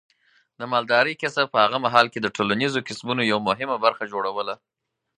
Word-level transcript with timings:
د 0.59 0.61
مالدارۍ 0.73 1.13
کسب 1.23 1.45
په 1.53 1.59
هغه 1.63 1.77
مهال 1.85 2.05
کې 2.13 2.19
د 2.21 2.27
ټولنیزو 2.35 2.85
کسبونو 2.87 3.21
یوه 3.31 3.41
مهمه 3.49 3.77
برخه 3.85 4.03
جوړوله. 4.11 4.55